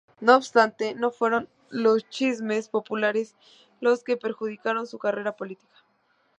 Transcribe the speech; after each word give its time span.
No 0.19 0.35
obstante, 0.35 0.95
no 0.95 1.11
fueron 1.11 1.47
los 1.69 2.09
chismes 2.09 2.69
populares 2.69 3.35
los 3.81 4.03
que 4.03 4.17
perjudicaron 4.17 4.87
su 4.87 4.97
carrera 4.97 5.35
política. 5.35 5.75